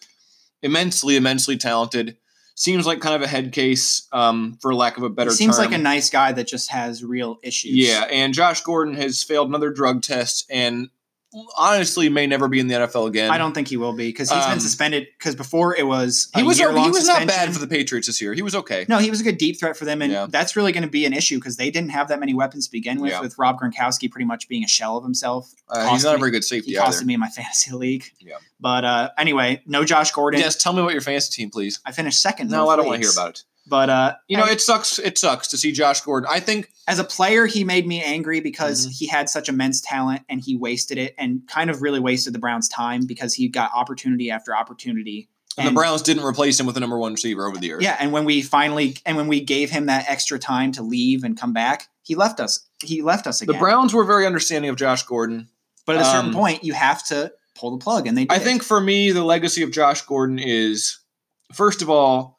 [0.63, 2.17] immensely, immensely talented.
[2.55, 5.57] Seems like kind of a head case, um, for lack of a better He seems
[5.57, 5.67] term.
[5.67, 7.73] like a nice guy that just has real issues.
[7.75, 10.89] Yeah, and Josh Gordon has failed another drug test and
[11.57, 13.31] honestly may never be in the NFL again.
[13.31, 15.07] I don't think he will be because he's Um, been suspended.
[15.19, 18.33] Because before it was He was he was not bad for the Patriots this year.
[18.35, 18.87] He was okay.
[18.89, 20.27] No, he was a good deep threat for them, and Yeah.
[20.29, 22.73] that's really going to be an issue because they didn't have that many weapons to
[22.73, 23.11] begin with.
[23.13, 23.21] Yeah.
[23.21, 26.31] With Rob Gronkowski pretty much being a shell of himself, Uh, he's not a very
[26.31, 26.87] good safety he either.
[26.91, 28.11] costed me in my fantasy league.
[28.21, 28.37] Yeah.
[28.61, 30.41] But uh, anyway, no Josh Gordon.
[30.41, 31.81] Yes, tell me about your fantasy team, please.
[31.85, 32.51] I finished second.
[32.51, 33.43] No, I don't want to hear about it.
[33.69, 34.99] But uh, You know, it sucks.
[34.99, 36.29] It sucks to see Josh Gordon.
[36.31, 38.91] I think as a player, he made me angry because Mhm.
[38.93, 42.39] he had such immense talent and he wasted it and kind of really wasted the
[42.39, 45.29] Browns' time because he got opportunity after opportunity.
[45.59, 47.83] and the Browns didn't replace him with a number one receiver over the years.
[47.83, 51.25] Yeah, and when we finally and when we gave him that extra time to leave
[51.25, 52.61] and come back, he left us.
[52.85, 53.55] He left us again.
[53.55, 53.59] the.
[53.59, 55.49] Browns were very understanding of Josh Gordon.
[55.87, 58.27] but at a certain um, point, you have to pull the plug, and they.
[58.27, 58.33] Did.
[58.33, 60.99] I think for me, the legacy of Josh Gordon is
[61.55, 62.36] first of all,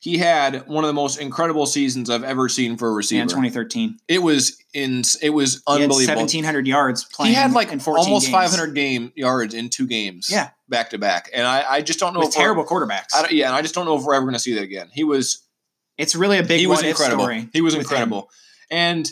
[0.00, 3.22] he had one of the most incredible seasons I've ever seen for a Yeah, receiver.
[3.22, 6.20] in 2013, it was in it was he had unbelievable.
[6.22, 7.30] 1,700 yards playing.
[7.34, 8.32] he had like in 14 almost games.
[8.50, 10.28] 500 game yards in two games.
[10.30, 10.50] Yeah.
[10.68, 13.12] back to back, and I, I just don't know with if terrible quarterbacks.
[13.14, 14.88] I yeah, and I just don't know if we're ever going to see that again.
[14.92, 15.42] He was
[15.98, 17.24] It's really a big he was incredible.
[17.24, 17.48] story.
[17.52, 17.92] He was with him.
[17.92, 18.30] incredible,
[18.70, 19.10] and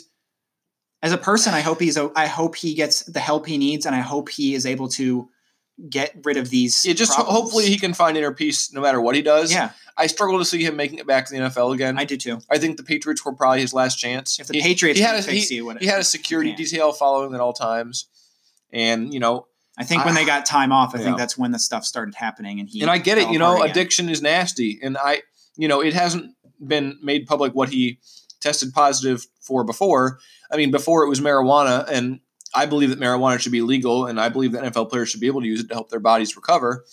[1.01, 1.97] as a person, I hope he's.
[1.97, 5.29] I hope he gets the help he needs, and I hope he is able to
[5.89, 6.85] get rid of these.
[6.85, 7.37] it just problems.
[7.39, 9.51] hopefully he can find inner peace no matter what he does.
[9.53, 11.97] Yeah, I struggle to see him making it back to the NFL again.
[11.97, 12.39] I I, do too.
[12.49, 14.39] I think the Patriots were probably his last chance.
[14.39, 16.55] If the He- Patriots he had a- fix you, he had a security Yeah.
[16.57, 18.07] detail following at all times,
[18.71, 21.05] and you know, I think when they got time off, I Yeah.
[21.05, 22.81] think that's when the stuff started happening, and he.
[22.81, 23.29] and I get it.
[23.29, 23.71] You know, apart again.
[23.71, 25.21] addiction is nasty, and I,
[25.55, 27.99] you know, it hasn't been made public what he
[28.41, 30.19] tested positive for before.
[30.51, 32.19] I mean, before it was marijuana, and
[32.55, 35.27] I believe that marijuana should be legal, and I believe that NFL players should be
[35.27, 36.85] able to use it to help their bodies recover.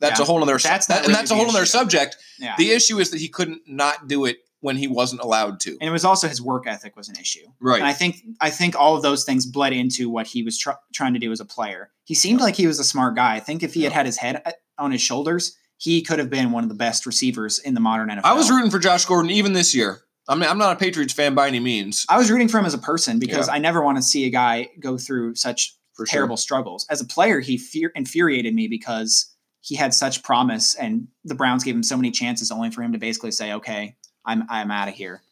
[0.00, 0.24] That's Yeah.
[0.24, 0.58] a whole other.
[0.58, 2.16] That's that, not and that's a whole other subject.
[2.38, 2.54] Yeah.
[2.58, 5.70] The issue is that he couldn't not do it when he wasn't allowed to.
[5.80, 7.46] and it was also his work ethic was an issue.
[7.60, 7.78] Right.
[7.78, 10.70] And I think I think all of those things bled into what he was tr-
[10.92, 11.90] trying to do as a player.
[12.04, 13.36] He seemed like he was a smart guy.
[13.36, 13.96] I think if he had Yeah.
[13.98, 17.06] had his head uh, on his shoulders, he could have been one of the best
[17.06, 18.22] receivers in the modern NFL.
[18.24, 20.00] I was rooting for Josh Gordon even this year.
[20.28, 22.04] I mean, I'm not a Patriots fan by any means.
[22.08, 23.54] I was rooting for him as a person because Yeah.
[23.54, 26.84] I never want to see a guy go through such For terrible struggles.
[26.90, 31.64] As a player, he fear- infuriated me because he had such promise, and the Browns
[31.64, 34.88] gave him so many chances, only for him to basically say, "Okay, I'm I'm out
[34.88, 35.22] of here,"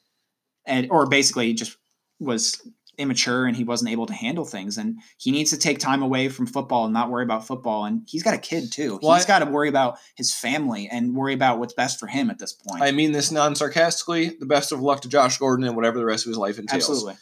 [0.65, 1.77] and or basically just
[2.19, 2.61] was
[2.99, 4.79] immature and he wasn't able to handle things.
[4.79, 7.85] And he needs to take time away from football and not worry about football.
[7.85, 8.99] And he's got a kid too.
[9.03, 12.31] Well, he's got to worry about his family and worry about what's best for him
[12.31, 12.83] at this point.
[12.83, 14.31] I mean this non sarcastically.
[14.31, 16.89] The best of luck to Josh Gordon and whatever the rest of his life entails.
[16.89, 17.15] Absolutely.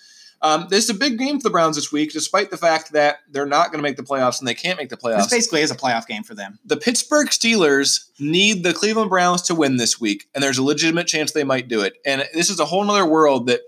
[0.45, 3.19] Um, this is a big game for the Browns this week, despite the fact that
[3.31, 5.31] they're not going to make the playoffs and they can't make the This playoffs.
[5.31, 6.59] basically is a playoff game for them.
[6.65, 11.07] the Pittsburgh Steelers need the Cleveland Browns to win this week, and there's a legitimate
[11.07, 11.95] chance they might do it.
[12.05, 13.61] And this is a whole other world that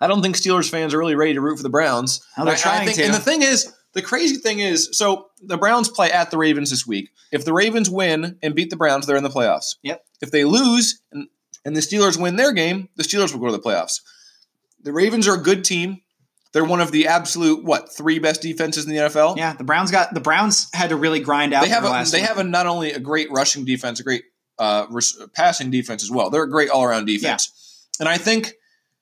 [0.00, 2.20] I don't think Steelers fans are really ready to root for the Browns.
[2.38, 3.04] Oh, they're I- I trying think- to.
[3.04, 6.70] And the thing is, the crazy thing is, so the Browns play at the Ravens
[6.70, 7.10] this week.
[7.32, 9.76] If the Ravens win and beat the Browns, they're in the playoffs.
[9.82, 10.04] Yep.
[10.20, 11.28] If they lose and,
[11.64, 14.00] and the Steelers win their game, the Steelers will go to the playoffs.
[14.82, 16.00] The Ravens are a good team.
[16.52, 19.36] They're one of the absolute what three best defenses in the NFL.
[19.36, 21.62] Yeah, the Browns got the Browns had to really grind out.
[21.62, 22.26] they have the a, they one.
[22.28, 24.24] have a not only a great rushing defense, a great
[24.58, 26.28] uh, res- passing defense as well.
[26.30, 28.54] They're a great all around defense, and I think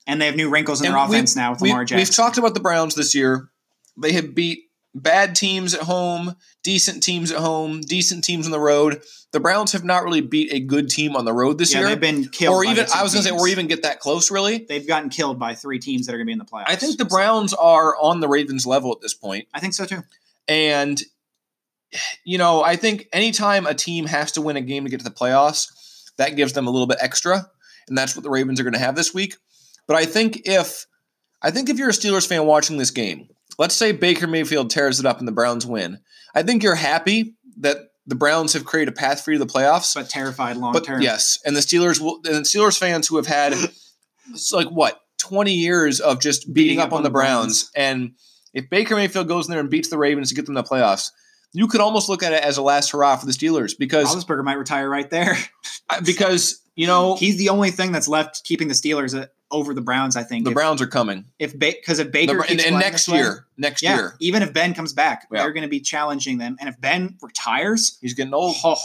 [0.09, 1.99] and they have new wrinkles in and their offense now with Lamar Jackson.
[1.99, 3.51] We've talked about the Browns this year.
[3.97, 8.59] They have beat bad teams at home, decent teams at home, decent teams on the
[8.59, 9.03] road.
[9.33, 11.88] The Browns have not really beat a good team on the road this yeah, year,
[11.90, 12.55] they've been killed.
[12.55, 14.31] or even I was going to say, or even get that close.
[14.31, 16.64] Really, they've gotten killed by three teams that are going to be in the playoffs.
[16.68, 19.47] I think the Browns are on the Ravens level at this point.
[19.53, 20.03] I think so too.
[20.49, 21.01] And,
[22.25, 25.05] you know, I think anytime a team has to win a game to get to
[25.05, 25.71] the playoffs,
[26.16, 27.51] that gives them a little bit extra.
[27.88, 29.37] And that's what the Ravens are going to have this week.
[29.88, 30.87] But I think if
[31.42, 35.01] I think if you're a Steelers fan watching this game, let's say Baker Mayfield tears
[35.01, 35.98] it up and the Browns win.
[36.35, 39.53] I think you're happy that the Browns have created a path for you to the
[39.53, 39.94] playoffs.
[39.94, 41.03] But terrified long But term.
[41.03, 43.55] yes, and the Steelers will and the Steelers fans who have had
[44.31, 47.70] it's like what, 20 years of just beating, up, on the Browns.
[47.74, 48.12] And
[48.55, 50.68] if Baker Mayfield goes in there and beats the Ravens to get them to the
[50.68, 51.11] playoffs,
[51.53, 54.44] you could almost look at it as a last hurrah for the Steelers because Roethlisberger
[54.44, 55.37] might retire right there.
[56.05, 60.17] because you know He's the only thing that's left keeping the Steelers over the Browns.
[60.17, 61.25] I think the if, Browns are coming.
[61.39, 63.97] if because if The, Baker and, keeps and playing next this way- year, next yeah,
[63.97, 65.43] year, even if Ben comes back, Yeah.
[65.43, 66.57] they're going to be challenging them.
[66.61, 68.57] And if Ben retires, he's getting old.
[68.65, 68.77] oh,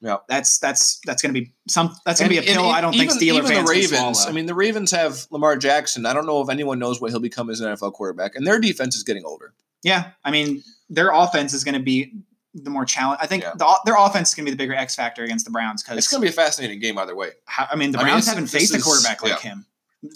[0.00, 0.16] Yeah.
[0.28, 1.94] that's that's that's going to be some.
[2.04, 2.64] That's going to be a pill.
[2.64, 4.26] and I don't even, think Steelers even fans the Ravens.
[4.26, 6.06] I mean, the Ravens have Lamar Jackson.
[6.06, 8.58] I don't know if anyone knows what he'll become as an NFL quarterback, and their
[8.58, 9.52] defense is getting older.
[9.82, 12.12] Yeah, I mean, their offense is going to be
[12.52, 13.20] the more challenge.
[13.22, 13.52] I think Yeah.
[13.56, 15.96] the, their offense is going to be the bigger X factor against the Browns because
[15.98, 17.30] It's going to be a fascinating game either way.
[17.56, 19.66] I mean the I mean, Browns haven't faced a quarterback like him.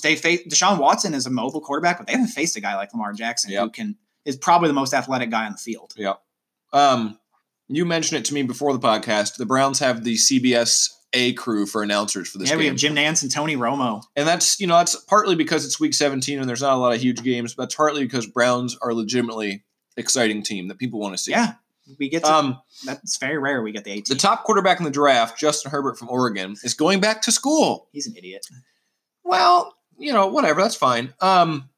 [0.03, 2.93] They face Deshaun Watson is a mobile quarterback, but they haven't faced a guy like
[2.95, 5.93] Lamar Jackson who can is probably the most athletic guy on the field.
[5.97, 6.15] Yeah.
[6.73, 7.19] Um,
[7.69, 9.37] you mentioned it to me before the podcast.
[9.37, 12.95] The Browns have the CBS A crew for announcers for this yeah, we have Jim
[12.95, 14.03] Nantz and Tony Romo.
[14.17, 16.95] and that's you know that's partly because it's Week 17 and there's not a lot
[16.95, 19.65] of huge games, but that's partly because Browns are legitimately
[19.97, 21.31] exciting team that people want to see.
[21.31, 21.55] Yeah,
[21.99, 23.63] we get to, Um, that's very rare.
[23.63, 24.05] We get the 18.
[24.09, 27.89] the top quarterback in the draft, Justin Herbert from Oregon, is going back to school.
[27.93, 28.47] He's an idiot.
[29.25, 31.15] Well, you know, whatever, that's fine.
[31.21, 31.69] Um,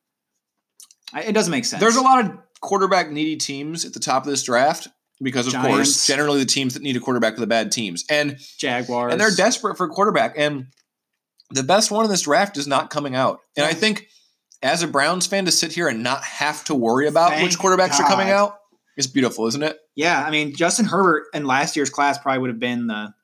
[1.13, 1.81] I, it doesn't make sense.
[1.81, 4.89] there's a lot of quarterback needy teams at the top of this draft
[5.23, 5.77] because, of Giants.
[5.77, 9.21] course, generally the teams that need a quarterback are the bad teams, and Jaguars, and
[9.21, 10.35] they're desperate for a quarterback.
[10.37, 10.67] And
[11.51, 13.41] the best one in this draft is not coming out.
[13.57, 14.09] And I think
[14.63, 17.59] as a Browns fan to sit here and not have to worry about Thank which
[17.59, 18.59] quarterbacks are coming out
[18.97, 19.79] is beautiful, isn't it?
[19.95, 23.15] Yeah, I mean Justin Herbert in last year's class probably would have been the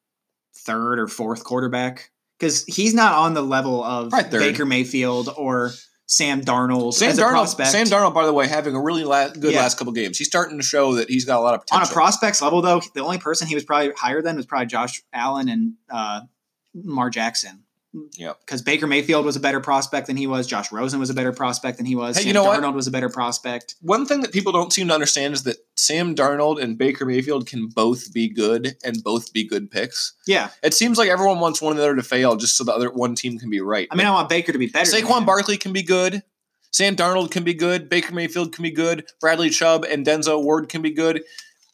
[0.55, 2.12] third or fourth quarterback
[2.43, 4.31] because he's not on the level of third.
[4.33, 5.71] Baker Mayfield or
[6.07, 7.71] Sam Darnold Sam as a Darnold, prospect.
[7.71, 9.61] Sam Darnold, by the way, having a really la- good Yeah.
[9.61, 10.19] last couple games.
[10.19, 11.87] He's starting to show that he's got a lot of potential.
[11.87, 14.67] on a prospects level, though, the only person he was probably higher than was probably
[14.67, 16.23] Josh Allen and uh,
[16.75, 17.63] Lamar Jackson.
[18.17, 18.41] Yep.
[18.41, 20.47] Because Baker Mayfield was a better prospect than he was.
[20.47, 22.17] Josh Rosen was a better prospect than he was.
[22.17, 22.75] Hey, Sam you know what?
[22.75, 23.75] Was a better prospect.
[23.83, 27.47] One thing that people don't seem to understand is that Sam Darnold and Baker Mayfield
[27.47, 30.15] can both be good and both be good picks.
[30.27, 32.73] Yeah, It seems like everyone wants one or the other to fail just so the
[32.73, 33.89] other one team can be right.
[33.91, 34.91] I mean, I want Baker to be better.
[34.91, 35.27] Saquon.
[35.27, 36.23] Barkley can be good.
[36.71, 37.91] Sam Darnold can be good.
[37.91, 39.05] Baker Mayfield can be good.
[39.21, 41.23] Bradley Chubb and Denzel Ward can be good.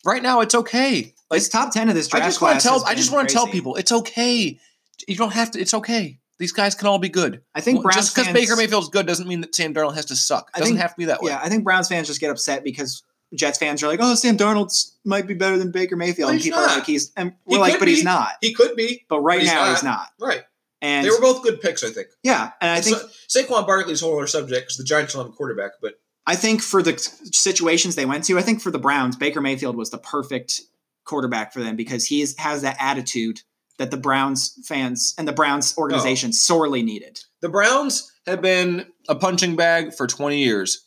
[0.04, 1.14] Right now, it's okay.
[1.31, 2.85] Like This top ten of this I draft just want to tell.
[2.85, 4.59] I just want to tell people it's okay.
[5.06, 5.61] You don't have to.
[5.61, 6.18] It's okay.
[6.38, 7.42] These guys can all be good.
[7.54, 10.16] I think Browns just because Baker Mayfield's good doesn't mean that Sam Darnold has to
[10.16, 10.50] suck.
[10.50, 11.32] It I doesn't think- have to be that way.
[11.32, 13.02] Yeah, I think Browns fans just get upset because
[13.34, 14.72] Jets fans are like, "Oh, Sam Darnold
[15.04, 16.76] might be better than Baker Mayfield," and people are not.
[16.78, 19.04] like, "He's," and we're like, could "But he's not." He could be.
[19.08, 19.70] But right He's now, not.
[19.74, 20.06] he's not.
[20.20, 20.42] Right.
[20.80, 22.06] And They were both good picks, I think.
[22.22, 25.32] yeah, and I think Sa- Saquon Barkley's whole other subject because the Giants don't have
[25.32, 26.96] a quarterback, but I think for the
[27.32, 30.61] situations they went to, I think for the Browns, Baker Mayfield was the perfect
[31.05, 33.40] quarterback for them because he is, has that attitude
[33.79, 36.33] that the Browns fans and the Browns organization oh.
[36.33, 37.20] sorely needed.
[37.41, 40.85] the Browns have been a punching bag for 20 years.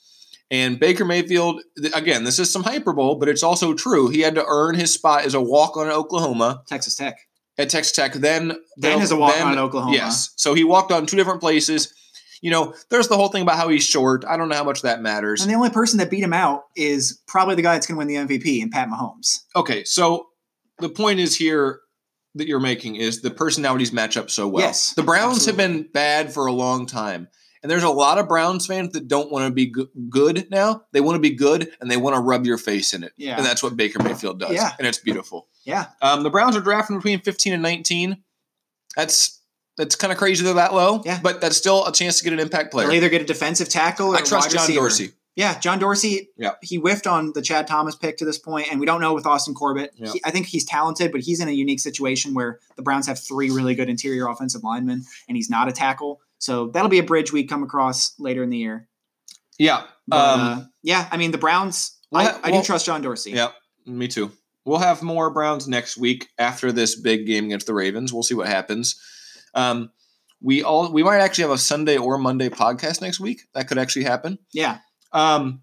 [0.52, 1.62] And Baker Mayfield,
[1.94, 4.10] again, this is some hyperbole, but it's also true.
[4.10, 7.18] He had to earn his spot as a walk on Oklahoma Texas Tech.
[7.58, 8.14] at Texas Tech.
[8.14, 9.96] Then, Then as a walk-on then- Oklahoma.
[9.96, 10.32] Yes.
[10.36, 11.94] So he walked on two different places.
[12.42, 14.26] You know, there's the whole thing about how he's short.
[14.28, 15.42] I don't know how much that matters.
[15.42, 18.00] And the only person that beat him out is probably the guy that's going to
[18.00, 19.40] win the MVP, and Pat Mahomes.
[19.56, 20.28] Okay, so
[20.80, 21.80] the point is here
[22.36, 24.66] that you're making is the personalities match up so well.
[24.66, 27.28] Yes, the Browns have been bad for a long time.
[27.64, 29.72] And there's a lot of Browns fans that don't want to be
[30.10, 30.86] good now.
[30.94, 33.14] They want to be good and they want to rub your face in it.
[33.18, 33.38] Yeah.
[33.38, 34.54] And that's what Baker Mayfield does.
[34.54, 34.72] Yeah.
[34.80, 35.48] And it's beautiful.
[35.64, 35.86] Yeah.
[36.02, 38.24] Um, the Browns are drafting between 15 and 19.
[38.96, 39.40] That's
[39.78, 41.02] that's kind of crazy they're that low.
[41.06, 41.20] Yeah.
[41.22, 42.88] But that's still a chance to get an impact player.
[42.88, 44.80] They'll either get a defensive tackle or I trust John receiver.
[44.80, 45.12] Dorsey.
[45.36, 46.30] Yeah, John Dorsey.
[46.38, 46.52] Yeah.
[46.62, 49.26] he whiffed on the Chad Thomas pick to this point, and we don't know with
[49.26, 49.92] Austin Corbett.
[49.96, 50.12] Yeah.
[50.12, 53.18] He- I think he's talented, but he's in a unique situation where the Browns have
[53.18, 56.20] three really good interior offensive linemen, and he's not a tackle.
[56.38, 58.88] So that'll be a bridge we come across later in the year.
[59.58, 59.84] Yeah.
[60.08, 61.98] But, Um, uh, yeah, I mean the Browns.
[62.12, 63.32] Well, I, I well- do trust John Dorsey.
[63.32, 63.52] Yeah,
[63.86, 64.32] me too.
[64.66, 68.12] We'll have more Browns next week after this big game against the Ravens.
[68.14, 69.00] We'll see what happens.
[69.56, 69.92] Um,
[70.42, 73.44] we all we might actually have a Sunday or Monday podcast next week.
[73.54, 74.38] That could actually happen.
[74.54, 74.80] yeah,
[75.14, 75.62] Um,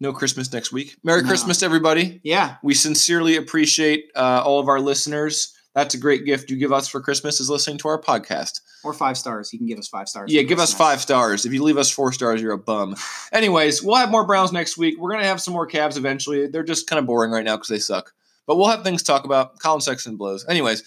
[0.00, 0.96] no Christmas next week.
[1.02, 1.28] Merry No.
[1.28, 2.20] Christmas, everybody.
[2.22, 2.56] yeah.
[2.62, 5.54] We sincerely appreciate uh, all of our listeners.
[5.74, 8.60] That's a great gift you give us for Christmas is listening to our podcast.
[8.82, 9.52] Or five stars.
[9.52, 10.32] You can give us five stars.
[10.32, 11.44] Yeah, give us five stars.
[11.44, 12.96] If you leave us four stars, you're a bum.
[13.32, 14.94] Anyways, we'll have more Browns next week.
[14.98, 16.46] We're gonna have some more Cavs eventually.
[16.46, 18.12] They're just kind of boring right now because they suck.
[18.46, 19.58] But we'll have things to talk about.
[19.58, 20.46] Collin Sexton blows.
[20.48, 20.82] Anyways,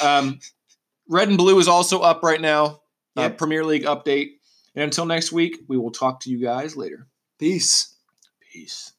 [0.04, 0.38] um,
[1.08, 2.80] Red and Blue is also up right now.
[3.16, 4.32] Uh, Premier League update.
[4.74, 7.06] And until next week, we will talk to you guys later.
[7.38, 7.96] Peace.
[8.40, 8.95] Peace.